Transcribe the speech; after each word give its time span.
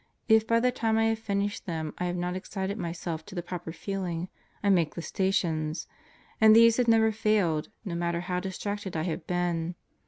If 0.27 0.47
by 0.47 0.59
the 0.59 0.71
time 0.71 0.97
I 0.97 1.05
have 1.09 1.19
finished 1.19 1.67
them 1.67 1.93
I 1.99 2.05
have 2.05 2.15
not 2.15 2.35
excited 2.35 2.79
myself 2.79 3.23
to 3.27 3.35
the 3.35 3.43
proper 3.43 3.71
feeling, 3.71 4.29
I 4.63 4.69
make 4.71 4.95
the 4.95 5.01
Stations. 5.03 5.85
And 6.41 6.55
these 6.55 6.77
have 6.77 6.87
never 6.87 7.11
failed, 7.11 7.69
no 7.85 7.93
matter 7.93 8.21
how 8.21 8.39
distracted 8.39 8.97
I 8.97 9.03
have 9.03 9.27
been. 9.27 9.75